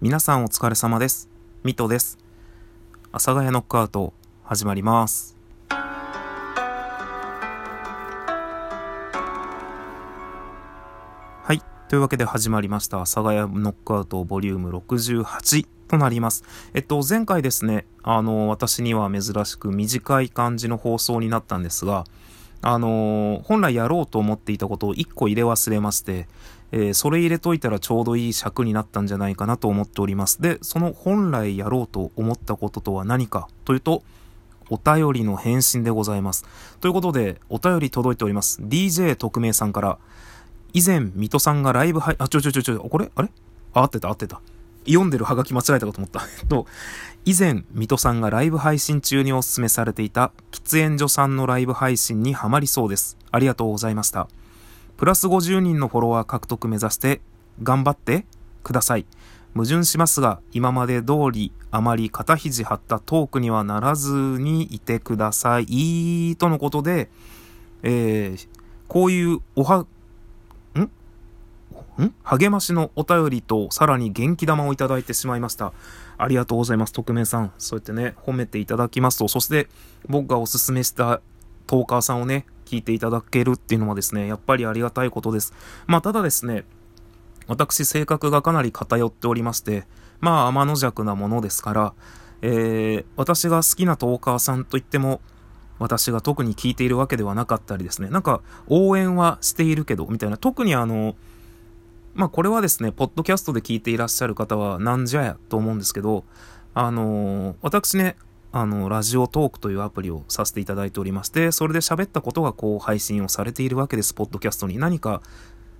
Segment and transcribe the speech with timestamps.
[0.00, 1.30] 皆さんお疲れ様です。
[1.62, 2.18] ミトです。
[3.12, 5.36] 阿佐ヶ谷ノックアウト始まります。
[5.68, 5.76] は
[11.50, 11.62] い。
[11.88, 12.96] というわけで始まりました。
[12.98, 16.42] 阿佐ヶ谷ノックアウトボリューム68となります。
[16.74, 22.04] えっと、前回ですね、あの、私には珍しく短い感じの放送になったんですが、
[22.66, 26.26] あの本来やろうと思っていたことを1個入れ忘れまして、
[26.76, 30.42] えー、それ入れといたらちょうどいい尺になったんじゃないかなと思っております。
[30.42, 34.02] で、その本来やろうと思ったこととは何かというと、
[34.70, 36.44] お便りの返信でございます。
[36.80, 38.60] ということで、お便り届いております。
[38.60, 39.98] DJ 特命さんから、
[40.72, 43.08] 以前、水戸さんがライブ配、あ、ちょちょちょちょ、これ？
[43.14, 43.30] あれ？
[43.72, 44.40] あ、合ってた合ってた。
[44.84, 46.22] 読んでるハガキ間違えたかと思った。
[46.40, 46.66] え っと、
[47.24, 53.16] 以前、水戸さんがライブ配信中にお勧めされていた、喫煙所さんのライブ配信にはまりそうです。
[53.30, 54.28] ありがとうございました。
[55.04, 57.20] プラス50人のフォロワー獲得目指して
[57.62, 58.24] 頑張って
[58.62, 59.04] ください。
[59.52, 66.36] 矛盾しますが、今まで通りあまり肩肘張ったトークにはならずにいてください。
[66.36, 67.10] とのことで、
[67.82, 68.48] えー、
[68.88, 69.84] こういうおは、
[70.74, 70.80] ん？
[70.80, 72.14] ん？
[72.22, 75.74] 励ましのお便りとさらに元気玉をいただいてしまいました。
[76.16, 77.52] ありがとうございます、匿名さん。
[77.58, 79.68] そうやってね、褒めていただきますと、そして
[80.08, 81.20] 僕がおすすめした
[81.66, 85.52] トーカーさんをね、聞いていただけるっていうのはですね、やっぱりありがたいことです。
[85.86, 86.64] まあ、ただですね、
[87.46, 89.86] 私性格がかなり偏っておりまして、
[90.20, 91.94] まあ、天の弱なものですから、
[92.42, 95.20] えー、私が好きなトーカーさんといっても、
[95.78, 101.16] 私が特に聞いているわけではなかったりですね、なんか応援はしているけど、みたいな、特にあの、
[102.14, 106.24] まあこれはですね、ポッドキャストで聞いていらっしゃる方はなんじゃやと思うんですけど、
[106.74, 108.16] あのー、私ね、
[108.56, 114.78] あの、ラジオトークというアプリをさせていただいておりまして、それで喋ったことがこう配信をされているわけです、ポッドキャストに。
[114.78, 115.22] 何か、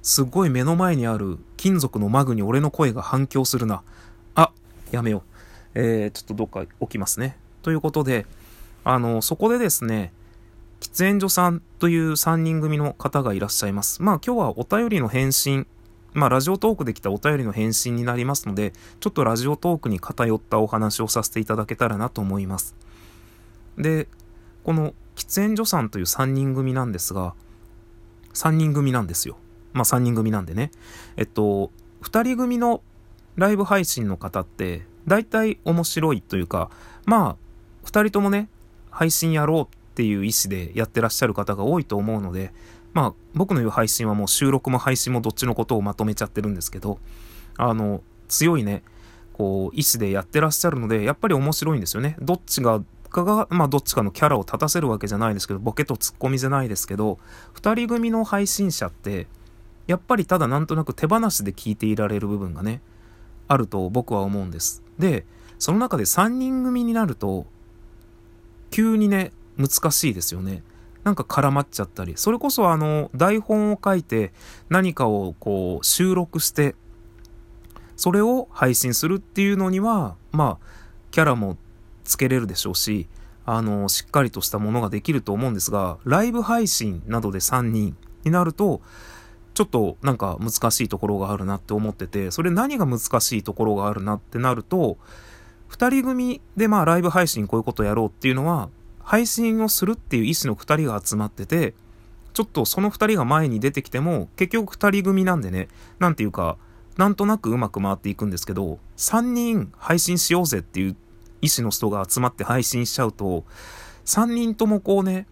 [0.02, 3.84] すごい目の前にある金属のマグに俺の声が反響するな。
[4.34, 4.50] あ、
[4.90, 5.22] やめよう。
[5.76, 7.36] えー、ちょっとどっか置きますね。
[7.62, 8.26] ということで、
[8.82, 10.12] あの、そこでですね、
[10.80, 14.02] 喫煙所さんという3人組の方がいらっしゃいます。
[14.02, 15.68] まあ今日はお便りの返信
[16.14, 22.74] まあ、ラジオトークで来たお便りの返信になりますので、ちょっとラジオトークに偏ったお話をさせていただけたらなと思います。
[23.76, 24.06] で、
[24.62, 27.34] この喫煙所さんという3人組なんですが、
[28.32, 29.36] 3人組なんですよ。
[29.72, 30.70] まあ3人組なんでね。
[31.16, 31.70] えっと、
[32.02, 32.80] 2人組の
[33.36, 36.70] ライブ配信の方って、大体面白いというか、
[37.04, 37.36] まあ、
[37.84, 38.48] 2人ともね、
[38.90, 42.52] 配信やろうっていう意思でやってらっしゃる方が多いと思うので、
[42.94, 46.98] まあ、僕の言う配信はもう収録も配信もどっちのことをまとめちゃってるんですけど、
[47.58, 48.82] あの、強いね、
[49.32, 52.16] こう、意思でやってらっしゃるので、やっぱり面白いんですよね。
[52.20, 57.18] どっちが、かが、まあ、どっちかのキャラを立たせるわけじゃないですけど、ボケとツッコミじゃないですけど、
[57.52, 59.26] 二人組の配信者って、
[59.86, 62.80] やっぱりただなんとなく手放しで聞いていられる部分がね、
[63.48, 64.82] あると僕は思うんです。
[64.98, 65.26] で、
[65.58, 67.46] その中で3人組になると、
[68.70, 70.62] 急にね、難しいですよね。
[71.04, 74.32] なんか絡まっちゃったり、それこそあの、台本を書いて
[74.70, 76.74] 何かをこう収録して、
[77.96, 80.66] それを配信するっていうのには、まあ、
[81.10, 81.56] キャラも
[82.04, 83.06] つけれるでしょうし、
[83.46, 88.80] あの、しっかりとしたものができると思うんですが、ライブ配信などで3人になると、
[89.52, 94.98] ちょっとなんか難しいところがあるなって思ってて、それ何が難しいところがあるなってなると、
[95.70, 98.70] 2人組でまあライブ配信こういうことやろうっていうのは、
[99.04, 101.74] 配信をするっていう意思の2人が集まってて、
[102.32, 106.56] ちょっとその2人が前に出てきても、結局2人組なんでね、なんていうか、
[106.96, 110.96] なんとなくうまく回っていくんですけど、3人配信しようぜっていう
[111.42, 113.44] 意思の人が集まって配信しちゃうと、
[114.06, 115.26] 3人ともこうね、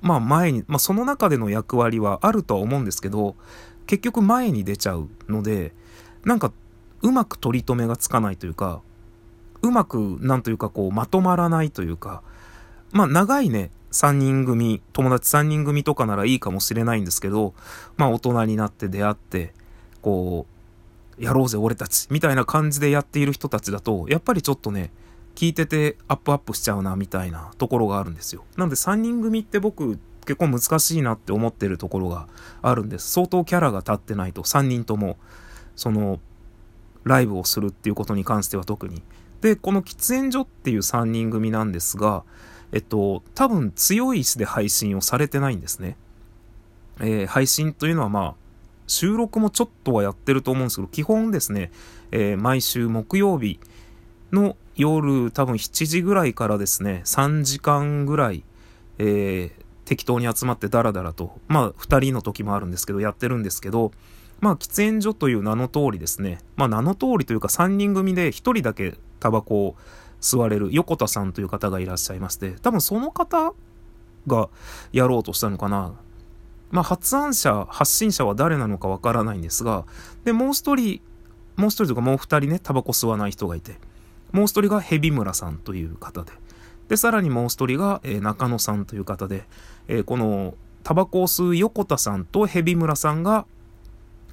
[0.00, 3.36] まあ前に、まあその中での役割はあるとは思うんですけど、
[3.86, 5.72] 結局前に出ちゃうので、
[6.24, 6.52] なんか
[7.02, 8.82] うまく取り留めがつかないというか、
[9.62, 12.22] うまくなんというかこうまとまらないというか、
[12.92, 17.54] まあ長いね、3人組、友達3人組とかならいいかもしれないんですけど、
[17.96, 19.52] まあ大人になって出会って、
[20.02, 20.46] こ
[21.18, 24.90] う、やろうぜ俺たち、みたいな感じでやっている人たちだと、やっぱりちょっとね、
[25.34, 28.44] 聞いててアップアップしちゃうな、みたいなところがあるんですよ。
[28.56, 32.28] なんで3人組って僕結構難しいなって思ってるところが
[32.60, 33.10] あるんです。
[33.10, 35.16] 相当キャラが立ってないと3人とも、
[35.74, 36.20] その、
[37.04, 39.02] ライブをするっていうことに関しては特に。
[39.40, 42.24] で、この喫煙所っていう3人組なんですが、
[42.72, 45.96] えっと、多分強い意志で配信をされてないんですね。
[47.00, 48.34] えー、配信というのはまあ、
[48.86, 51.70] 収録もちょっとはやってると思うんですけど、基本ですね、
[52.10, 53.60] えー、毎週木曜日
[54.32, 58.44] の夜多分7時ぐらいからですね、3時間ぐらい、
[58.98, 63.92] えー、適当に集まってダラダラと、まあ2人の時もあるんですけど、やってるんですけど、
[64.40, 66.38] まあ、喫煙所という名の通りですね。
[66.56, 69.76] まあ、名の通りというか3人組で1人だけタバコを
[70.20, 73.52] 吸われる横田さんという方がいらっしゃいまして、多分その方
[74.26, 74.48] が
[74.92, 75.94] やろうとしたのかな。
[76.70, 79.86] まあ、発案者、発信者は誰なのかわからないんですが、
[80.24, 81.00] で、もう一人、
[81.56, 83.76] もう一人というかもう二人ね、タバコ吸わない人がいて、
[84.32, 86.32] もう一人がヘビ村さんという方で、
[86.88, 89.44] で、さらにもう一人が、えー、中野さんという方で、
[89.88, 93.46] えー、このタバコを吸う横田さんとヘビ村さんが、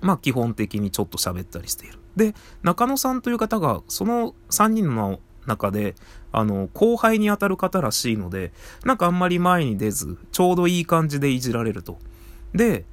[0.01, 1.99] まあ基本的にちょっと喋ったりしている。
[2.15, 2.33] で、
[2.63, 5.95] 中野さんという方が、その3人の中で、
[6.31, 8.51] あの、後輩に当たる方らしいので、
[8.83, 11.97] なんかあんまり前に出ず、ちょうどいい感じでいじられると。
[12.53, 12.85] で、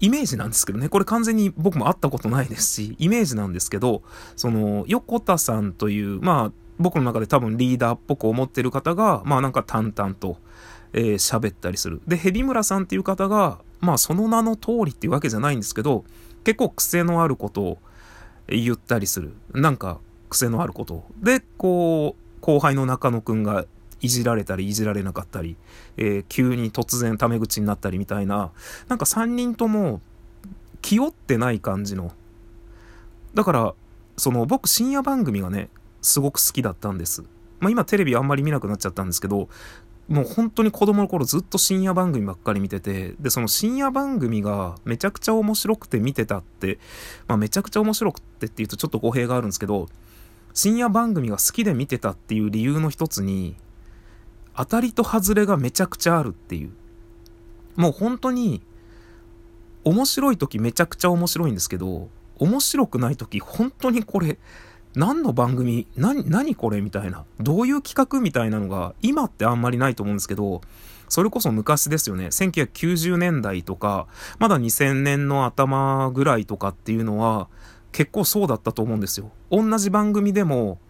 [0.00, 4.02] イメージなんですけどね、これ完全に僕も会ったことないですし、イメージなんですけど、
[4.36, 10.38] その、横田さんという、まあ、僕の中で多分リーダーっぽく思ってる方が、まあなんか淡々と、
[10.92, 12.00] えー、喋ったりする。
[12.06, 16.04] で、ヘビ村さんっていう方が、まあその名の通りっていうわけじゃないんですけど、
[16.42, 17.78] 結構癖のあることを
[18.48, 19.34] 言ったりする。
[19.52, 21.04] なんか癖のあること。
[21.20, 23.64] で、こう、後輩の中野くんが
[24.00, 25.56] いじられたりいじられなかったり、
[25.96, 28.50] えー、急に突然タメ口になったりみたいな、
[28.88, 30.00] なんか3人とも
[30.82, 32.12] 気負ってない感じの。
[33.32, 33.74] だから、
[34.16, 35.68] その僕深夜番組がね、
[36.02, 37.22] すごく好きだったんです。
[37.60, 39.48] まあ今テレビあんまり見なくなっちゃったんですけど、
[40.08, 46.78] もう本当に子供の頃ずっと深夜番組ばっかり見てて、で、その深夜番組がめちゃくちゃ面白くて見てたって、
[47.26, 49.88] まあめちゃくちゃ面白くてって言うとちょっと語弊があるんですけど、
[50.54, 53.56] 深夜番組が好きで見てたっていう理由の一つに、
[54.56, 56.70] 当たりと外れがめちゃくちゃあるっていう。
[57.74, 58.62] もう本当に、
[59.82, 62.08] 面白い時めちゃくちゃ面白いんですけど、
[62.38, 64.38] 面白くない時本当にこれ、
[64.94, 67.24] 何の番組何、何これみたいな。
[67.40, 70.60] どういう企画みたいなのが、今ってあんまりないと思うんですけど、
[71.08, 72.26] それこそ昔ですよね。
[72.26, 74.06] 1990年代とか、
[74.38, 77.48] まだ2000年の頭ぐらいとかっていうのは、
[77.94, 79.30] 結構そうだったと思うんですよ。
[79.52, 80.80] 同じ番組でも、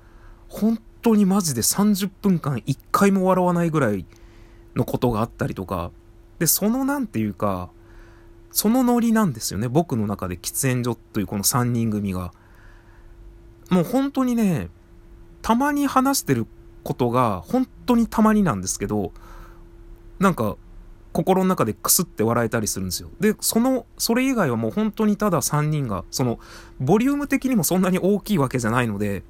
[0.49, 4.07] 本当にマジで30分間1回も笑わないぐらい
[4.75, 5.91] のことがあったりとか、
[6.39, 7.69] で、そのなんていうか、
[8.53, 9.69] そのノリなんですよね。
[9.69, 12.33] 僕の中で喫煙所というこの3人組が。
[13.69, 14.71] もう本当にね、
[15.43, 16.47] たまに話してる
[16.85, 19.13] ことが本当にたまになんですけど、
[20.19, 20.57] なんか
[21.15, 23.09] 心の中でクスって笑えたりするんですよ。
[23.21, 26.41] で、その、それ以外はもう本当にただ3人が、その、
[26.81, 29.23] ボリューム的にもそんなに大きいわけじゃないので、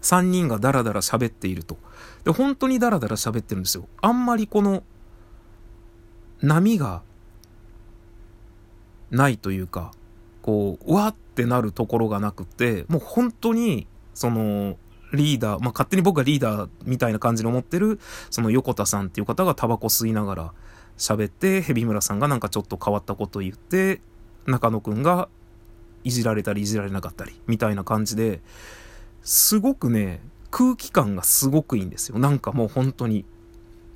[0.00, 1.76] 3人がダラダラ喋っていると。
[2.24, 3.86] で、本当にダラダラ喋ってるんですよ。
[4.00, 4.82] あんまりこの、
[6.40, 7.02] 波が、
[9.10, 9.92] ないというか、
[10.40, 14.78] こう、うわってなるところがなくて、もう本当に、その、
[15.12, 20.52] リーダー、まあ、勝手に僕がリーダーみたいな感じの思ってる、その横田さんっていう方がタバコ吸いながら
[20.96, 24.00] 喋って、ヘビ村さんがなんかちょっと変わったこと言って、
[24.46, 25.28] 中野くんが
[26.04, 28.40] いじられたりいじられなかったり、みたいな感じで、
[29.22, 30.20] すごくね、
[30.50, 32.18] 空気感がすごくいいんですよ。
[32.18, 33.24] なんかもう本当に。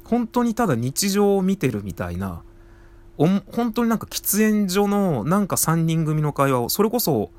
[0.04, 2.42] 本当にただ日常を見てるみたいな、
[3.18, 7.30] 本当になんか喫煙所のなんか3人組の会話を、それこそ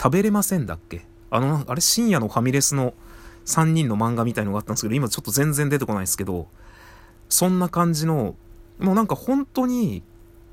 [0.00, 1.04] 食べれませんだっけ？
[1.30, 2.94] あの、あれ深夜のファミレスの
[3.44, 6.48] 3人の漫画みたいのがあったんですけど、今ちょっと全然出てこないですけど、
[7.28, 8.36] そんな感じの、
[8.78, 10.02] もうなんか本当に、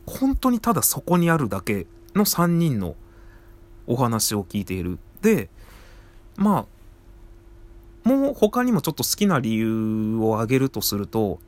[0.06, 2.95] 本当にただそこにあるだけの3人の
[3.88, 5.00] お話を聞いている。
[5.21, 5.50] で、
[6.35, 6.65] ま
[8.06, 11.40] あ、もう他にもちょっと好きな理由を挙げるとすると、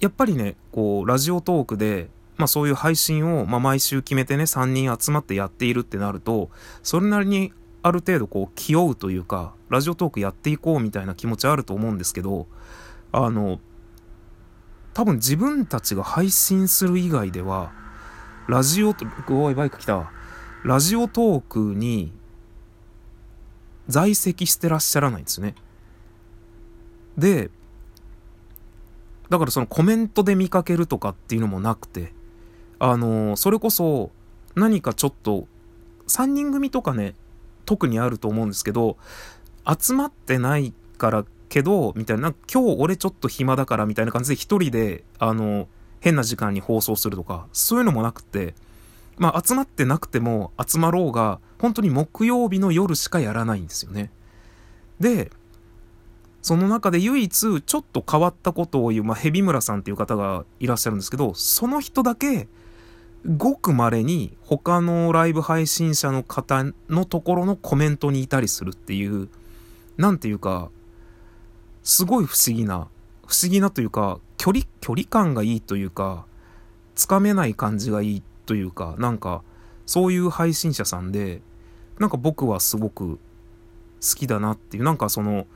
[0.00, 6.50] やっぱりね、こう、ラジオトークで、まあそういう配信を、まあ毎週決めてね、3人集まってやっているってなると、
[6.82, 7.52] それなりに
[7.82, 12.46] ある程度こう気負うというか、ラジオトークやっていこうみたいな気持ちあると思うんですけど、
[13.12, 13.60] あの、
[14.98, 17.70] 多分自分たちが配信する以外では、
[18.48, 18.96] ラジオ、
[19.30, 20.10] おい、バイク来た。
[20.64, 22.10] ラジオトークに
[23.86, 25.54] 在籍してらっしゃらないんですね。
[27.16, 27.48] で、
[29.30, 32.12] だからそのコメントで見かけるとかっていうのもなくて、
[32.80, 34.10] あのー、それこそ
[34.56, 35.46] 何かちょっと、
[36.08, 37.14] 3人組とかね、
[37.66, 38.96] 特にあると思うんですけど、
[39.64, 45.68] 集まってないからけど、みたいな、今日俺ちょっと暇だからみたいな感じで一人で、あの、
[46.00, 48.54] 変な時間に放送するとか、そういうのもなくて、
[49.16, 54.10] まあ集まってなくても集まろうが、本当に木曜日の夜しかやらないんですよね。
[55.00, 55.30] で、
[56.42, 62.48] その中で唯一ちょっと変わったことを言う、まあ、ヘビ村さんっていう方がいらっしゃるんですけど、その人だけ、
[63.36, 69.28] ごく稀に他のライブ配信者の方のところのコメントにいたりするっていう、
[69.96, 70.70] なんていうか、
[71.88, 72.86] すごい不思議な、
[73.26, 76.26] 不思議なというか、距離、距離感がいいというか、
[76.94, 79.42] つかめない感じがいいというか、なんか、
[79.86, 81.40] そういう配信者さんで、
[81.98, 83.18] なんか僕はすごく好
[84.16, 85.46] きだなっていう、なんかその、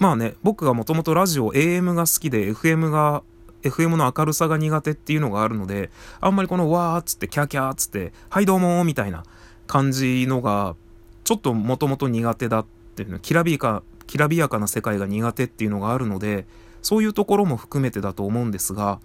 [0.00, 3.22] まあね、僕がもともとラジオ AM が好きで FM が
[3.62, 9.22] FM の明るさが苦手っていうのがあるので、あんまりこのわーっつってキャーキャーっつって、はいどうもみたいな
[9.68, 10.74] 感じのが、
[11.22, 16.46] ちょっともともと苦手だっていうの、きらびやか、きらびやかな世界が苦手っていうのがあるので、
[16.82, 19.00] そういうところも含めてだと思うんですが、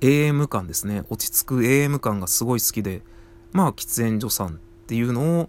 [0.00, 1.04] AM 感ですね。
[1.10, 3.02] 落ち着く AM 感がすごい好きで、
[3.52, 4.50] まあ、喫煙所さんっ
[4.86, 5.48] ていうのを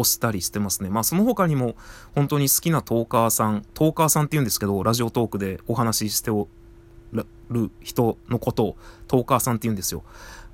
[0.00, 0.90] 押したりしてますね。
[0.90, 1.74] まあその他にも
[2.14, 6.48] 本当に好きなトーカーさん、トーカーさんって言うんですけど、ラジオトークでお話ししてお
[7.50, 8.76] る人のことを
[9.08, 10.04] トーカーさんって言うんですよ。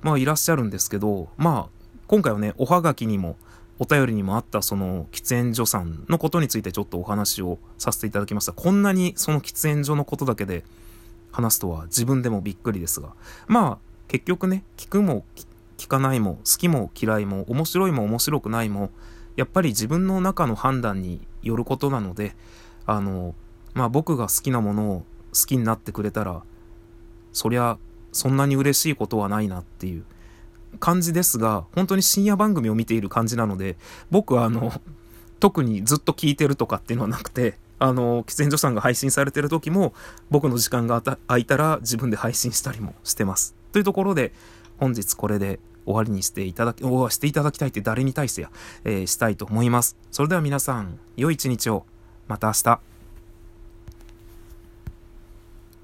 [0.01, 1.69] まあいらっしゃるんですけど、まあ
[2.07, 3.37] 今回はね、おはがきにも
[3.77, 8.53] お便りにもあったその喫煙所さんのことについてちょっとお話をさせていただきました。
[8.53, 10.63] こんなにその喫煙所のことだけで
[11.31, 13.09] 話すとは自分でもびっくりですが。
[13.47, 13.77] まあ
[14.07, 15.25] 結局ね、聞くも
[15.77, 18.91] 聞かないも好きも嫌いも面白いも面白くないも
[19.35, 22.35] やっぱり自分の中の判断によることなので、
[22.85, 23.35] あの、
[23.73, 24.99] まあ僕が好きなものを
[25.33, 26.43] 好きになってくれたら、
[27.33, 27.77] そりゃ
[28.13, 30.05] そんなに嬉しいことはないなっていう
[30.77, 33.77] 感じですが、本当に深夜番組を見ている感じなので、
[34.11, 34.71] 僕はあの、
[35.39, 39.93] 特にずっと聞いてるとかっていうのはなくて、あの、喫煙所さんが配信されてる時も、
[40.29, 43.55] 僕の時間が空いたら自分で配信したりもしてます。
[43.71, 44.33] というところで、
[44.77, 48.51] 本日これで終わりにしていただき、おしていただきたいって誰に対してや、
[48.83, 49.97] えー、したいと思います。
[50.11, 51.85] それでは皆さん、良い一日を。
[52.27, 52.79] また明日。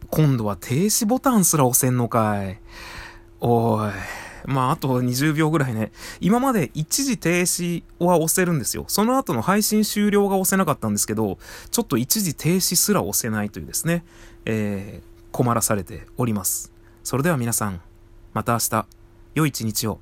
[0.09, 2.59] 今度は停止ボタンすら押せんのかい。
[3.39, 3.91] おい。
[4.45, 5.91] まあ、あと20秒ぐらいね。
[6.19, 8.85] 今まで一時停止は押せるんですよ。
[8.87, 11.37] その後の配信終了が押せなかったんですけど、
[11.69, 14.03] ちょっと一時停止すら押せないというですね、
[14.45, 16.71] えー、困らされております。
[17.03, 17.81] それでは皆さん、
[18.33, 18.85] また明日。
[19.33, 19.99] 良い一日を。